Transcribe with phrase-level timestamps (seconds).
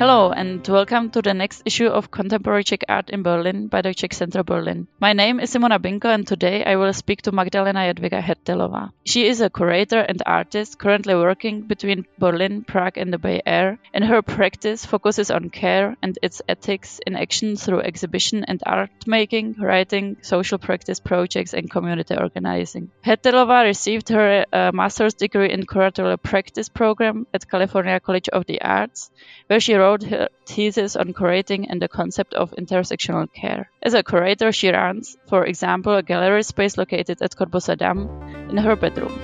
[0.00, 3.92] Hello, and welcome to the next issue of Contemporary Czech Art in Berlin by the
[3.92, 4.86] Czech Center Berlin.
[4.98, 8.92] My name is Simona Binko, and today I will speak to Magdalena Jadwiga Hertelová.
[9.04, 13.78] She is a curator and artist currently working between Berlin, Prague, and the Bay Area,
[13.92, 19.06] and her practice focuses on care and its ethics in action through exhibition and art
[19.06, 22.90] making, writing, social practice projects, and community organizing.
[23.04, 28.62] Hertelová received her uh, master's degree in curatorial practice program at California College of the
[28.62, 29.10] Arts,
[29.48, 33.70] where she wrote wrote her thesis on curating and the concept of intersectional care.
[33.82, 38.08] As a curator, she runs, for example, a gallery space located at Cottbusser Dam
[38.50, 39.18] in her bedroom.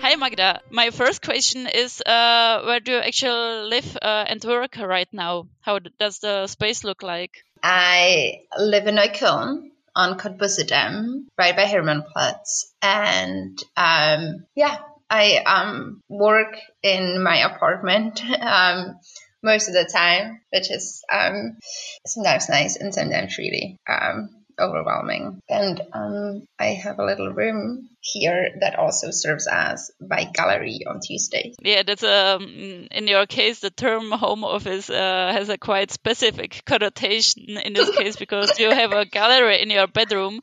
[0.00, 4.78] Hi Magda, my first question is uh, where do you actually live uh, and work
[4.78, 5.48] right now?
[5.60, 7.32] How does the space look like?
[7.62, 12.72] I live in Neukölln on Cottbusser Dam, right by Hermannplatz.
[12.80, 14.78] And um, yeah,
[15.10, 18.22] I um, work in my apartment.
[18.40, 18.98] um,
[19.42, 21.58] most of the time, which is um,
[22.06, 25.40] sometimes nice and sometimes really um, overwhelming.
[25.48, 31.00] And um, I have a little room here that also serves as my gallery on
[31.00, 31.56] Tuesdays.
[31.62, 36.62] Yeah, that's um, in your case, the term home office uh, has a quite specific
[36.66, 40.40] connotation in this case because you have a gallery in your bedroom.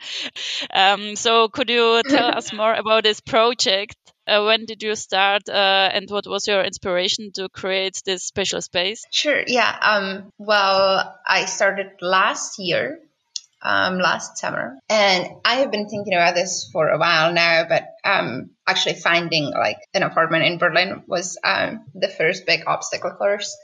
[0.74, 3.96] Um, so could you tell us more about this project?
[4.28, 8.62] Uh, when did you start uh, and what was your inspiration to create this special
[8.62, 9.06] space?
[9.12, 9.74] Sure, yeah.
[9.82, 13.00] Um, well, I started last year,
[13.62, 17.86] um, last summer, and I have been thinking about this for a while now, but
[18.04, 23.56] um, actually finding like an apartment in Berlin was um, the first big obstacle course.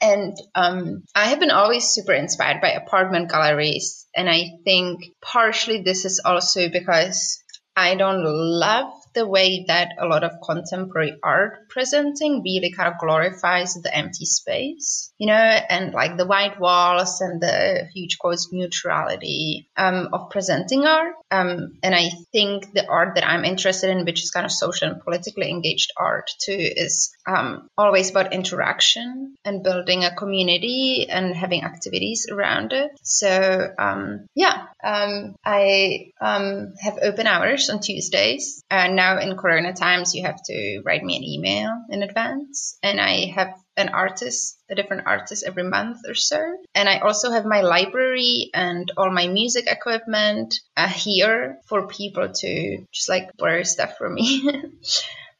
[0.00, 4.04] And um, I have been always super inspired by apartment galleries.
[4.16, 7.40] And I think partially this is also because
[7.76, 12.98] I don't love the way that a lot of contemporary art presenting really kind of
[12.98, 18.52] glorifies the empty space, you know, and like the white walls and the huge quotes
[18.52, 21.14] neutrality um, of presenting art.
[21.30, 24.88] Um, and I think the art that I'm interested in, which is kind of social
[24.88, 31.34] and politically engaged art too, is um, always about interaction and building a community and
[31.34, 32.90] having activities around it.
[33.02, 39.72] So um, yeah, um, I um, have open hours on Tuesdays and now in Corona
[39.72, 42.78] times, you have to write me an email in advance.
[42.82, 46.40] And I have an artist, a different artist every month or so.
[46.74, 52.28] And I also have my library and all my music equipment uh, here for people
[52.42, 52.52] to
[52.92, 54.28] just like borrow stuff from me.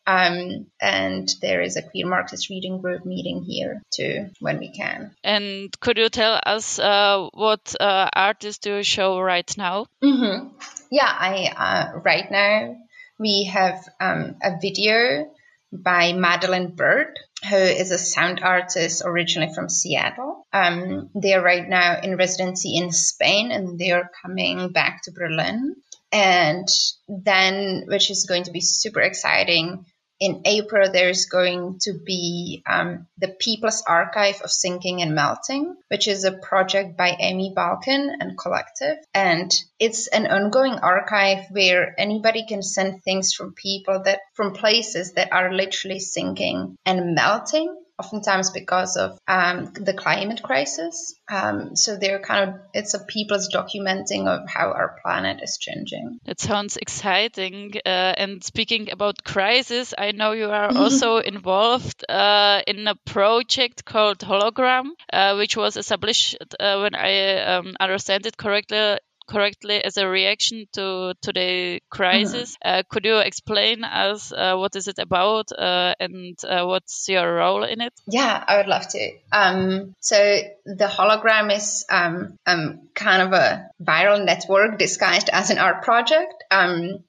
[0.05, 5.15] Um, and there is a queer Marxist reading group meeting here too when we can.
[5.23, 9.87] And could you tell us uh, what uh, artists do you show right now?
[10.03, 10.49] Mm-hmm.
[10.91, 12.75] Yeah, I uh, right now
[13.23, 15.33] we have um, a video
[15.73, 17.19] by Madeline Bird,
[17.49, 20.47] who is a sound artist originally from Seattle.
[20.53, 25.13] Um, they are right now in residency in Spain and they are coming back to
[25.13, 25.77] Berlin.
[26.13, 26.69] And
[27.09, 29.87] then, which is going to be super exciting,
[30.23, 36.07] in April, there's going to be um, the People's Archive of Sinking and Melting, which
[36.07, 38.99] is a project by Amy Balkin and Collective.
[39.13, 45.15] And it's an ongoing archive where anybody can send things from people that, from places
[45.15, 51.15] that are literally sinking and melting oftentimes because of um, the climate crisis.
[51.31, 56.19] Um, so they're kind of it's a people's documenting of how our planet is changing.
[56.25, 57.75] That sounds exciting.
[57.87, 63.85] Uh, and speaking about crisis, I know you are also involved uh, in a project
[63.85, 69.97] called Hologram, uh, which was established uh, when I um, understand it correctly correctly as
[69.97, 72.57] a reaction to to the crisis.
[72.57, 72.79] Mm-hmm.
[72.79, 77.35] Uh, could you explain us uh, what is it about uh, and uh, what's your
[77.35, 77.93] role in it?
[78.07, 79.11] Yeah, I would love to.
[79.33, 80.17] Um, so
[80.65, 86.45] the hologram is um, um, kind of a viral network disguised as an art project.
[86.51, 87.05] Um,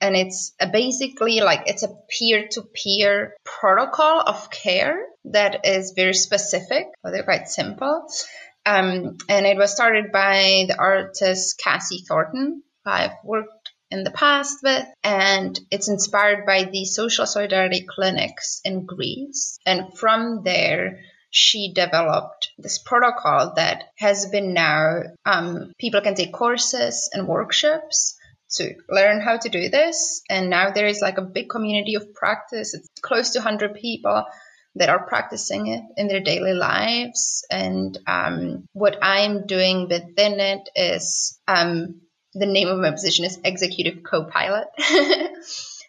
[0.00, 7.12] and it's basically like it's a peer-to-peer protocol of care that is very specific, but
[7.12, 8.06] they're quite simple.
[8.66, 14.10] Um, and it was started by the artist Cassie Thornton, who I've worked in the
[14.10, 19.58] past with, and it's inspired by the social solidarity clinics in Greece.
[19.64, 20.98] And from there,
[21.30, 28.18] she developed this protocol that has been now um, people can take courses and workshops
[28.48, 30.22] to learn how to do this.
[30.30, 32.74] And now there is like a big community of practice.
[32.74, 34.24] It's close to 100 people
[34.76, 37.44] that are practicing it in their daily lives.
[37.50, 42.02] And um, what I'm doing within it is um,
[42.34, 44.68] the name of my position is executive co-pilot.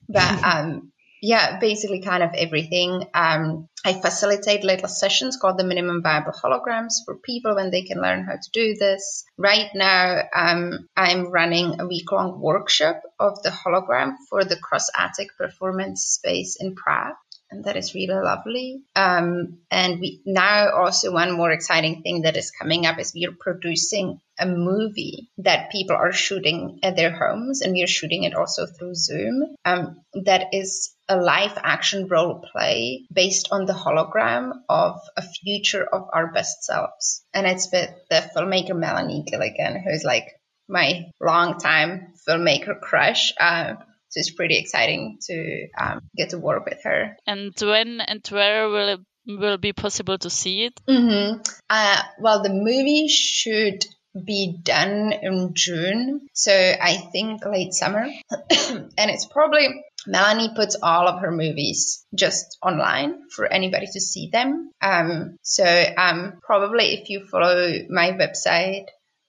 [0.10, 0.92] but um,
[1.22, 3.04] yeah, basically kind of everything.
[3.14, 8.02] Um, I facilitate little sessions called the minimum viable holograms for people when they can
[8.02, 9.26] learn how to do this.
[9.38, 14.92] Right now, um, I'm running a week long workshop of the hologram for the Cross
[14.98, 17.16] Attic performance space in Prague
[17.50, 18.82] and that is really lovely.
[18.96, 23.26] Um, and we now also one more exciting thing that is coming up is we
[23.26, 28.24] are producing a movie that people are shooting at their homes, and we are shooting
[28.24, 29.56] it also through Zoom.
[29.66, 35.86] Um, that is a live action role play based on the hologram of a future
[35.86, 40.28] of our best selves, and it's with the filmmaker Melanie Gilligan, who's like
[40.68, 43.34] my longtime filmmaker crush.
[43.40, 43.76] Uh,
[44.18, 47.16] so it's pretty exciting to um, get to work with her.
[47.28, 50.74] And when and where will it will be possible to see it?
[50.88, 51.42] Mm-hmm.
[51.70, 53.86] Uh, well, the movie should
[54.26, 58.08] be done in June, so I think late summer,
[58.42, 64.30] and it's probably Melanie puts all of her movies just online for anybody to see
[64.32, 64.72] them.
[64.82, 65.66] Um, so
[65.98, 68.86] um, probably if you follow my website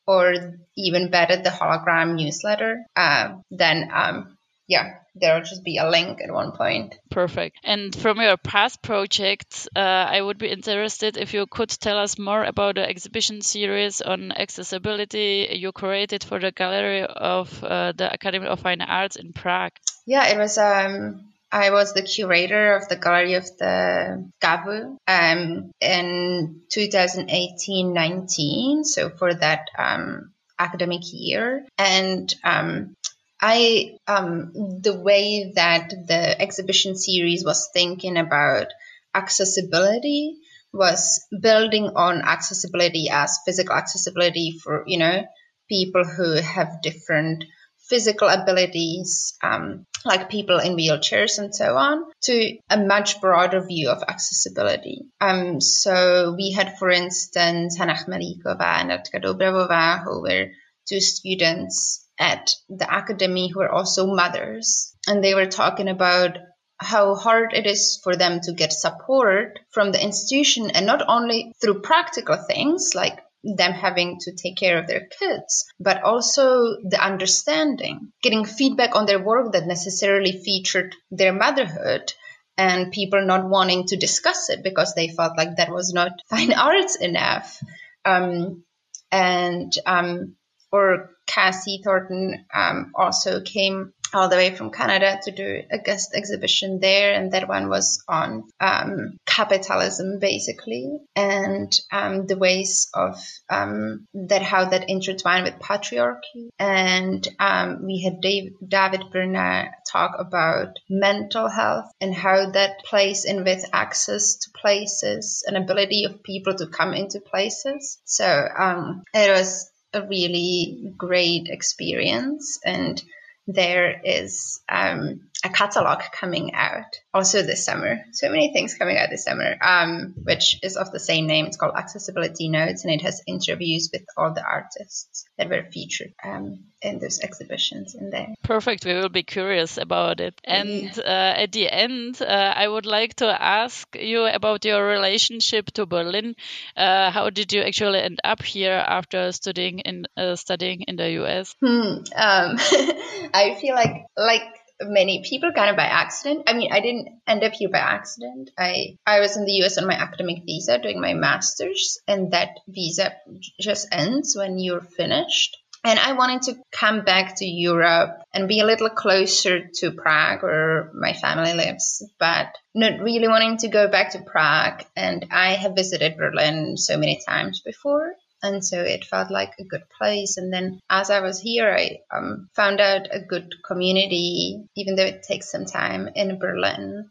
[0.06, 4.37] or even better the hologram newsletter, uh, then um,
[4.68, 6.94] yeah, there'll just be a link at one point.
[7.10, 7.56] Perfect.
[7.64, 12.18] And from your past projects, uh, I would be interested if you could tell us
[12.18, 18.12] more about the exhibition series on accessibility you created for the Gallery of uh, the
[18.12, 19.72] Academy of Fine Arts in Prague.
[20.06, 20.58] Yeah, it was.
[20.58, 28.84] Um, I was the curator of the Gallery of the GAVU um, in 2018-19.
[28.84, 32.94] So for that um, academic year, and um,
[33.40, 34.52] I um,
[34.82, 38.68] the way that the exhibition series was thinking about
[39.14, 40.38] accessibility
[40.72, 45.24] was building on accessibility as physical accessibility for you know
[45.68, 47.44] people who have different
[47.88, 53.88] physical abilities um, like people in wheelchairs and so on to a much broader view
[53.88, 55.06] of accessibility.
[55.20, 60.50] Um, so we had for instance Hana Chmelíková and Edka Dobravová who were
[60.86, 66.38] two students at the academy who are also mothers, and they were talking about
[66.80, 71.52] how hard it is for them to get support from the institution and not only
[71.60, 77.00] through practical things like them having to take care of their kids, but also the
[77.00, 82.12] understanding, getting feedback on their work that necessarily featured their motherhood
[82.56, 86.52] and people not wanting to discuss it because they felt like that was not fine
[86.52, 87.60] arts enough.
[88.04, 88.64] Um,
[89.10, 90.36] and um,
[90.72, 96.14] or Cassie Thornton um, also came all the way from Canada to do a guest
[96.14, 103.22] exhibition there, and that one was on um, capitalism basically, and um, the ways of
[103.50, 106.48] um, that how that intertwined with patriarchy.
[106.58, 113.24] And um, we had Dave, David Bernard talk about mental health and how that plays
[113.24, 117.98] in with access to places and ability of people to come into places.
[118.04, 123.02] So um, it was a really great experience and
[123.46, 127.98] there is um, a catalog coming out also this summer.
[128.12, 131.46] So many things coming out this summer, um, which is of the same name.
[131.46, 136.12] It's called Accessibility Notes, and it has interviews with all the artists that were featured
[136.24, 138.34] um, in those exhibitions in there.
[138.42, 138.84] Perfect.
[138.84, 140.34] We will be curious about it.
[140.42, 145.66] And uh, at the end, uh, I would like to ask you about your relationship
[145.72, 146.34] to Berlin.
[146.76, 151.10] Uh, how did you actually end up here after studying in uh, studying in the
[151.22, 151.54] US?
[151.60, 152.56] Hmm, um,
[153.34, 154.42] I feel like like
[154.80, 156.44] many people kind of by accident.
[156.46, 158.50] I mean, I didn't end up here by accident.
[158.58, 162.60] I I was in the US on my academic visa doing my masters, and that
[162.68, 163.16] visa
[163.60, 165.56] just ends when you're finished.
[165.84, 170.42] And I wanted to come back to Europe and be a little closer to Prague
[170.42, 174.84] where my family lives, but not really wanting to go back to Prague.
[174.96, 179.64] And I have visited Berlin so many times before and so it felt like a
[179.64, 180.36] good place.
[180.36, 185.04] And then as I was here, I um, found out a good community, even though
[185.04, 187.10] it takes some time in Berlin.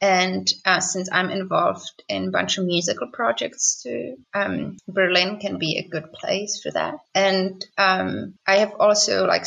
[0.00, 5.58] And uh, since I'm involved in a bunch of musical projects too, um, Berlin can
[5.58, 6.96] be a good place for that.
[7.14, 9.46] And um, I have also like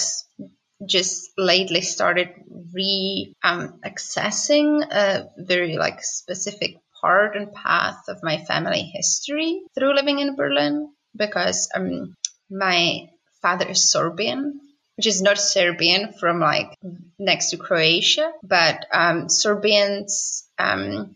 [0.86, 2.30] just lately started
[2.74, 9.96] re um, accessing a very like specific part and path of my family history through
[9.96, 12.16] living in Berlin because um,
[12.50, 13.10] my
[13.42, 14.54] father is Sorbian,
[14.98, 16.78] which is not Serbian from like
[17.20, 21.16] next to Croatia, but um, Sorbians um,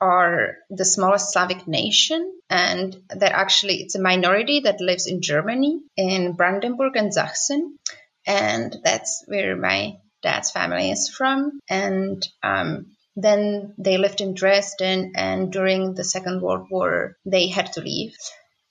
[0.00, 5.80] are the smallest Slavic nation, and that actually it's a minority that lives in Germany,
[5.96, 7.78] in Brandenburg and Sachsen,
[8.26, 11.60] and that's where my dad's family is from.
[11.68, 17.72] And um, then they lived in Dresden, and during the Second World War, they had
[17.74, 18.16] to leave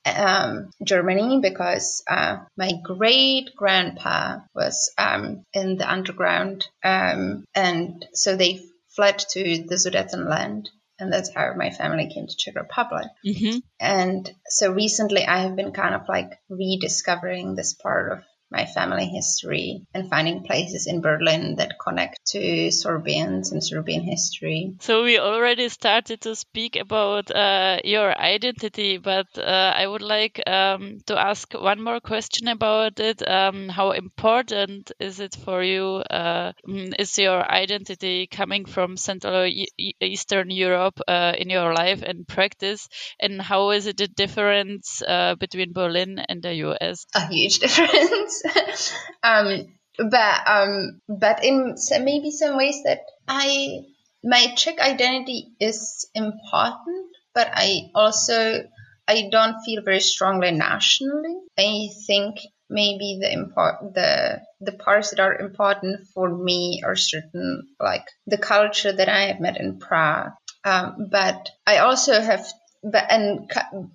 [0.05, 8.36] um, Germany because uh, my great grandpa was um, in the underground, um, and so
[8.36, 8.62] they
[8.96, 10.67] fled to the Sudetenland.
[11.00, 13.08] And that's how my family came to Czech Republic.
[13.25, 13.58] Mm-hmm.
[13.79, 19.05] And so recently I have been kind of like rediscovering this part of my family
[19.05, 24.75] history and finding places in Berlin that connect to Sorbians and Sorbian history.
[24.79, 30.41] So we already started to speak about uh, your identity, but uh, I would like
[30.48, 33.27] um, to ask one more question about it.
[33.27, 35.86] Um, how important is it for you?
[36.10, 39.67] Uh, mm, is your identity coming from Central e
[40.01, 42.89] Eastern Europe uh, in your life and practice?
[43.20, 47.05] And how is it a difference uh, between Berlin and the US?
[47.15, 48.40] A huge difference.
[49.24, 53.81] um, but um, but in maybe some ways that I
[54.24, 58.63] my Czech identity is important, but I also
[59.07, 61.36] I don't feel very strongly nationally.
[61.57, 62.38] I think
[62.69, 68.38] maybe the import the the parts that are important for me are certain like the
[68.38, 70.31] culture that I have met in Prague.
[70.63, 72.45] Um, but I also have
[72.83, 73.51] but and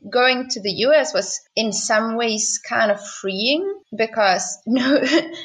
[0.08, 5.00] going to the US was in some ways kind of freeing because no,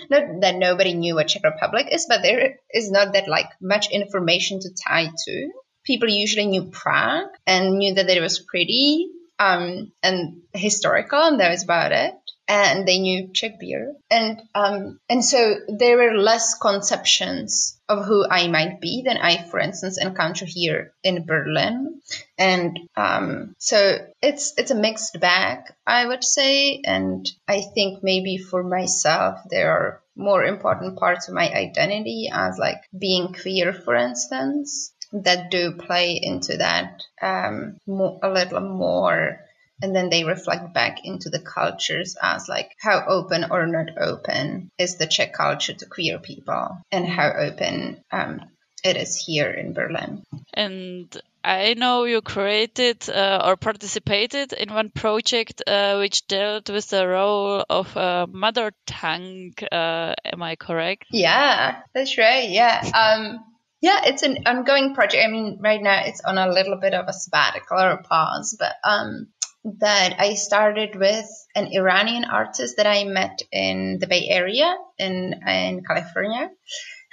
[0.09, 3.91] not that nobody knew what Czech Republic is, but there is not that like much
[3.91, 5.49] information to tie to.
[5.83, 9.07] People usually knew Prague and knew that it was pretty
[9.39, 12.13] um, and historical, and that was about it
[12.47, 13.95] and they knew Czech beer.
[14.09, 19.43] And um, and so there were less conceptions of who I might be than I,
[19.43, 22.01] for instance, encounter here in Berlin.
[22.37, 26.81] And um, so it's it's a mixed bag, I would say.
[26.83, 32.57] And I think maybe for myself there are more important parts of my identity as
[32.57, 39.39] like being queer, for instance, that do play into that um, a little more
[39.81, 44.69] and then they reflect back into the cultures as like how open or not open
[44.77, 48.41] is the Czech culture to queer people and how open um,
[48.83, 50.23] it is here in Berlin.
[50.53, 56.89] And I know you created uh, or participated in one project uh, which dealt with
[56.89, 59.53] the role of a mother tongue.
[59.71, 61.05] Uh, am I correct?
[61.11, 62.49] Yeah, that's right.
[62.49, 62.81] Yeah.
[62.93, 63.39] Um,
[63.81, 65.23] yeah, it's an ongoing project.
[65.25, 68.55] I mean, right now it's on a little bit of a sabbatical or a pause,
[68.57, 69.27] but um,
[69.63, 75.35] that I started with an Iranian artist that I met in the Bay Area in,
[75.47, 76.49] in California.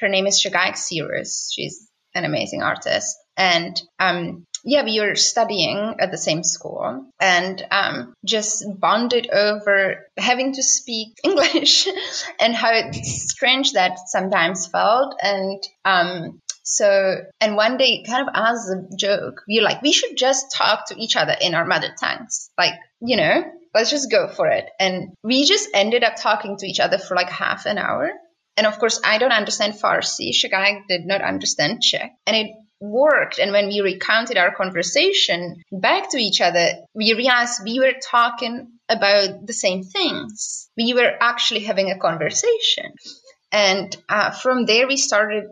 [0.00, 1.52] Her name is Shaghayegh Cyrous.
[1.54, 3.16] She's an amazing artist.
[3.36, 10.06] And um, yeah, we were studying at the same school and um, just bonded over
[10.16, 11.86] having to speak English
[12.40, 15.14] and how strange that sometimes felt.
[15.22, 19.92] And um, so, and one day, kind of as a joke, we are like, we
[19.92, 22.50] should just talk to each other in our mother tongues.
[22.58, 23.42] Like, you know,
[23.74, 24.68] let's just go for it.
[24.78, 28.10] And we just ended up talking to each other for like half an hour.
[28.58, 30.30] And of course, I don't understand Farsi.
[30.30, 32.12] Shagai did not understand Czech.
[32.26, 33.38] And it worked.
[33.38, 38.72] And when we recounted our conversation back to each other, we realized we were talking
[38.90, 40.68] about the same things.
[40.76, 42.92] We were actually having a conversation.
[43.50, 45.44] And uh, from there, we started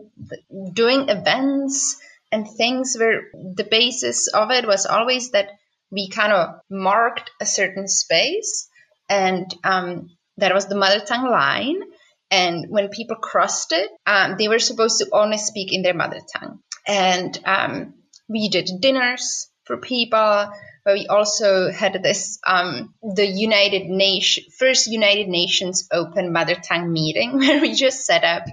[0.73, 1.99] doing events
[2.31, 5.49] and things where the basis of it was always that
[5.89, 8.69] we kind of marked a certain space
[9.09, 11.81] and um, that was the mother tongue line.
[12.29, 16.19] And when people crossed it, um, they were supposed to only speak in their mother
[16.35, 16.59] tongue.
[16.85, 17.93] And um,
[18.27, 20.51] we did dinners for people
[20.87, 26.93] but we also had this um, the United Nation first United Nations Open Mother Tongue
[26.93, 28.43] meeting where we just set up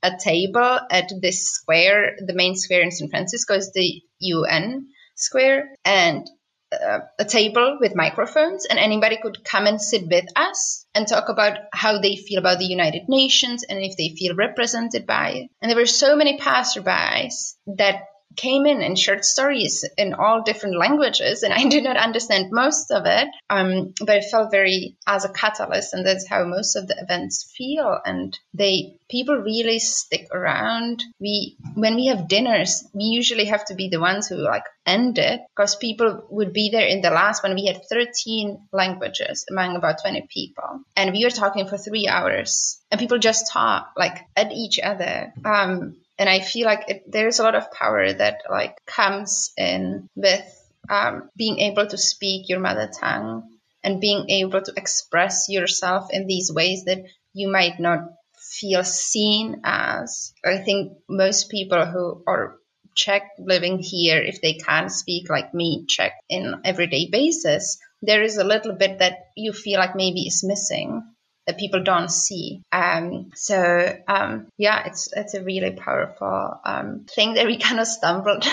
[0.00, 2.14] a table at this square.
[2.24, 6.30] The main square in San Francisco is the UN square, and
[6.70, 11.28] uh, a table with microphones, and anybody could come and sit with us and talk
[11.28, 15.50] about how they feel about the United Nations and if they feel represented by it.
[15.60, 18.02] And there were so many passerbys that
[18.36, 22.90] came in and shared stories in all different languages and i did not understand most
[22.90, 26.86] of it um, but it felt very as a catalyst and that's how most of
[26.86, 31.02] the events feel and they people really stick around.
[31.18, 35.18] We when we have dinners we usually have to be the ones who like end
[35.18, 37.54] it because people would be there in the last one.
[37.54, 42.80] We had 13 languages among about 20 people and we were talking for three hours
[42.90, 45.32] and people just talk like at each other.
[45.44, 50.06] Um, and I feel like it, there's a lot of power that like comes in
[50.14, 50.44] with
[50.90, 53.48] um, being able to speak your mother tongue
[53.82, 58.00] and being able to express yourself in these ways that you might not
[58.38, 60.34] feel seen as.
[60.44, 62.56] I think most people who are
[62.94, 68.36] Czech living here, if they can't speak like me Czech in everyday basis, there is
[68.36, 71.02] a little bit that you feel like maybe is missing
[71.50, 72.62] that people don't see.
[72.70, 77.86] Um, so um, yeah, it's it's a really powerful um, thing that we kind of
[77.88, 78.46] stumbled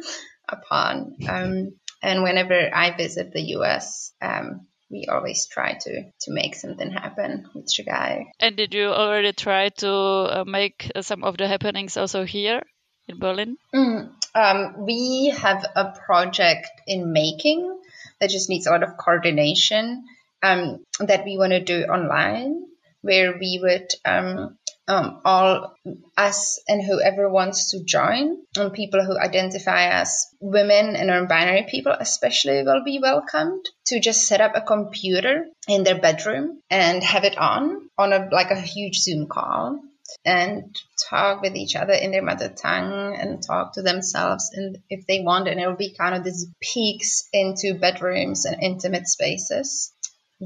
[0.48, 1.16] upon.
[1.28, 6.92] Um, and whenever I visit the US, um, we always try to to make something
[6.92, 8.26] happen with Shagai.
[8.38, 12.62] And did you already try to uh, make some of the happenings also here
[13.08, 13.56] in Berlin?
[13.74, 17.80] Mm, um, we have a project in making
[18.20, 20.04] that just needs a lot of coordination
[20.44, 22.66] um, that we want to do online,
[23.00, 25.74] where we would um, um, all
[26.18, 31.96] us and whoever wants to join, and people who identify as women and non-binary people
[31.98, 37.24] especially will be welcomed to just set up a computer in their bedroom and have
[37.24, 39.80] it on on a like a huge Zoom call
[40.26, 40.76] and
[41.08, 45.20] talk with each other in their mother tongue and talk to themselves and if they
[45.20, 49.93] want and it will be kind of these peeks into bedrooms and intimate spaces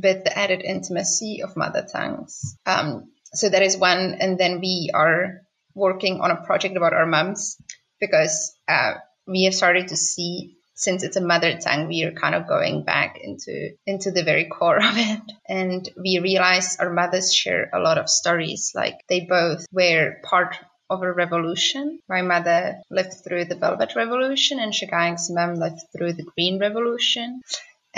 [0.03, 2.57] with the added intimacy of mother tongues.
[2.67, 5.43] Um, so that is one, and then we are
[5.75, 7.57] working on a project about our mums
[8.01, 8.95] because uh,
[9.27, 12.85] we have started to see since it's a mother tongue, we are kind of going
[12.85, 17.81] back into into the very core of it, and we realize our mothers share a
[17.81, 18.73] lot of stories.
[18.75, 20.57] Like they both were part
[20.89, 21.99] of a revolution.
[22.09, 27.43] My mother lived through the Velvet Revolution, and Shagai's mom lived through the Green Revolution.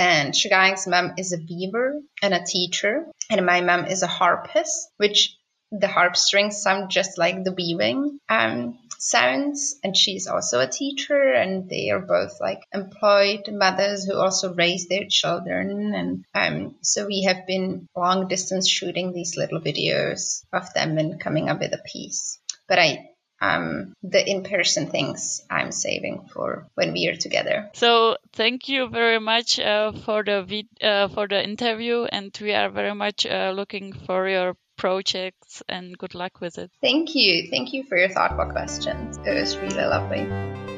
[0.00, 4.88] And Shagai's mom is a weaver and a teacher, and my mom is a harpist,
[4.96, 5.36] which
[5.72, 9.78] the harp strings sound just like the weaving um, sounds.
[9.84, 14.88] And she's also a teacher, and they are both like employed mothers who also raise
[14.88, 15.92] their children.
[15.94, 21.20] And um, so we have been long distance shooting these little videos of them and
[21.20, 22.40] coming up with a piece.
[22.66, 23.09] But I
[23.40, 27.70] um, the in-person things I'm saving for when we are together.
[27.74, 32.70] So thank you very much uh, for the uh, for the interview, and we are
[32.70, 36.70] very much uh, looking for your projects and good luck with it.
[36.80, 37.48] Thank you.
[37.50, 39.18] Thank you for your thoughtful questions.
[39.26, 40.69] It was really lovely.